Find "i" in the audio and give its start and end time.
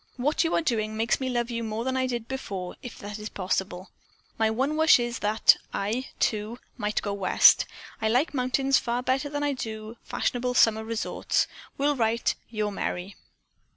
1.95-2.07, 5.75-6.07, 8.01-8.07, 9.43-9.53